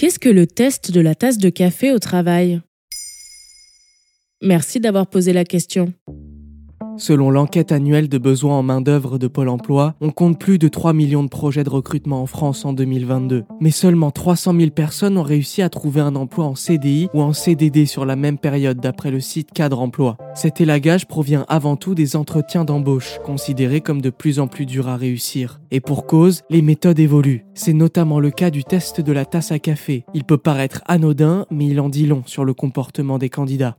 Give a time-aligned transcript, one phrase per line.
[0.00, 2.62] Qu'est-ce que le test de la tasse de café au travail?
[4.40, 5.92] Merci d'avoir posé la question.
[6.96, 10.92] Selon l'enquête annuelle de besoins en main-d'œuvre de Pôle emploi, on compte plus de 3
[10.92, 13.44] millions de projets de recrutement en France en 2022.
[13.60, 17.32] Mais seulement 300 000 personnes ont réussi à trouver un emploi en CDI ou en
[17.32, 20.16] CDD sur la même période d'après le site Cadre Emploi.
[20.34, 24.88] Cet élagage provient avant tout des entretiens d'embauche, considérés comme de plus en plus durs
[24.88, 25.60] à réussir.
[25.70, 27.44] Et pour cause, les méthodes évoluent.
[27.54, 30.04] C'est notamment le cas du test de la tasse à café.
[30.14, 33.76] Il peut paraître anodin, mais il en dit long sur le comportement des candidats.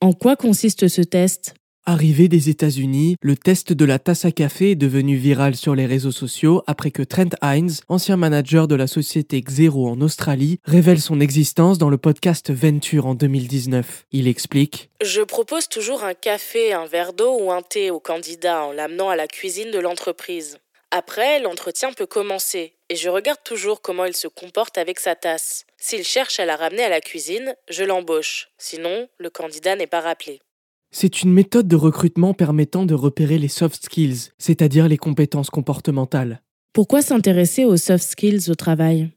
[0.00, 1.54] En quoi consiste ce test?
[1.86, 5.84] Arrivé des États-Unis, le test de la tasse à café est devenu viral sur les
[5.84, 10.98] réseaux sociaux après que Trent Hines, ancien manager de la société Xero en Australie, révèle
[10.98, 14.06] son existence dans le podcast Venture en 2019.
[14.12, 18.64] Il explique Je propose toujours un café, un verre d'eau ou un thé au candidat
[18.64, 20.56] en l'amenant à la cuisine de l'entreprise.
[20.90, 25.66] Après, l'entretien peut commencer et je regarde toujours comment il se comporte avec sa tasse.
[25.76, 28.48] S'il cherche à la ramener à la cuisine, je l'embauche.
[28.56, 30.40] Sinon, le candidat n'est pas rappelé.
[30.96, 36.40] C'est une méthode de recrutement permettant de repérer les soft skills, c'est-à-dire les compétences comportementales.
[36.72, 39.10] Pourquoi s'intéresser aux soft skills au travail?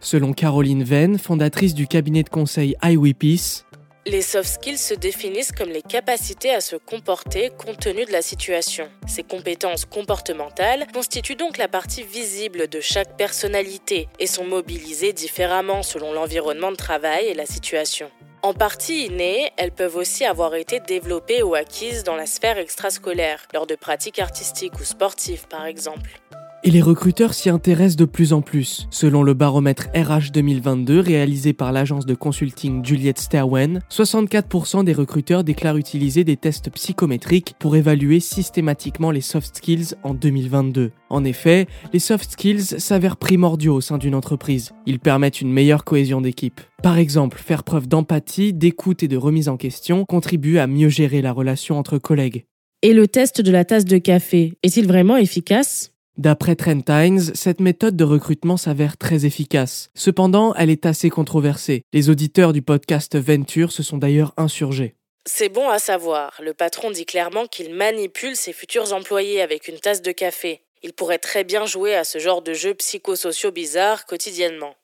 [0.00, 3.66] Selon Caroline Venn, fondatrice du cabinet de conseil iWePeace,
[4.04, 8.22] les soft skills se définissent comme les capacités à se comporter compte tenu de la
[8.22, 8.88] situation.
[9.06, 15.84] Ces compétences comportementales constituent donc la partie visible de chaque personnalité et sont mobilisées différemment
[15.84, 18.08] selon l'environnement de travail et la situation.
[18.46, 23.44] En partie innées, elles peuvent aussi avoir été développées ou acquises dans la sphère extrascolaire,
[23.52, 26.20] lors de pratiques artistiques ou sportives par exemple.
[26.66, 28.88] Et les recruteurs s'y intéressent de plus en plus.
[28.90, 35.44] Selon le baromètre RH 2022 réalisé par l'agence de consulting Juliette Sterwen, 64% des recruteurs
[35.44, 40.90] déclarent utiliser des tests psychométriques pour évaluer systématiquement les soft skills en 2022.
[41.08, 44.72] En effet, les soft skills s'avèrent primordiaux au sein d'une entreprise.
[44.86, 46.60] Ils permettent une meilleure cohésion d'équipe.
[46.82, 51.22] Par exemple, faire preuve d'empathie, d'écoute et de remise en question contribue à mieux gérer
[51.22, 52.44] la relation entre collègues.
[52.82, 55.92] Et le test de la tasse de café, est-il vraiment efficace?
[56.18, 59.90] D'après Trent Hines, cette méthode de recrutement s'avère très efficace.
[59.94, 61.82] Cependant, elle est assez controversée.
[61.92, 64.94] Les auditeurs du podcast Venture se sont d'ailleurs insurgés.
[65.26, 66.40] C'est bon à savoir.
[66.42, 70.62] Le patron dit clairement qu'il manipule ses futurs employés avec une tasse de café.
[70.82, 74.74] Il pourrait très bien jouer à ce genre de jeux psychosociaux bizarres quotidiennement.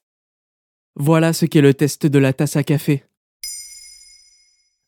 [0.97, 3.05] Voilà ce qu'est le test de la tasse à café.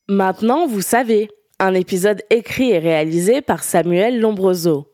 [0.08, 1.30] Maintenant, vous savez.
[1.60, 4.93] Un épisode écrit et réalisé par Samuel Lombroso.